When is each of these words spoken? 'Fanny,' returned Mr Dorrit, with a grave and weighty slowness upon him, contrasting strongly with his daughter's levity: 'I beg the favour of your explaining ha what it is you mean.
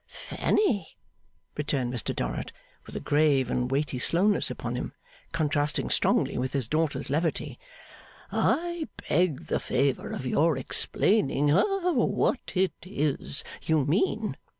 'Fanny,' 0.07 0.97
returned 1.55 1.93
Mr 1.93 2.15
Dorrit, 2.15 2.51
with 2.87 2.95
a 2.95 2.99
grave 2.99 3.51
and 3.51 3.69
weighty 3.69 3.99
slowness 3.99 4.49
upon 4.49 4.75
him, 4.75 4.93
contrasting 5.31 5.91
strongly 5.91 6.39
with 6.39 6.53
his 6.53 6.67
daughter's 6.67 7.11
levity: 7.11 7.59
'I 8.31 8.87
beg 9.07 9.45
the 9.45 9.59
favour 9.59 10.11
of 10.11 10.25
your 10.25 10.57
explaining 10.57 11.49
ha 11.49 11.91
what 11.91 12.53
it 12.55 12.73
is 12.81 13.43
you 13.61 13.85
mean. 13.85 14.37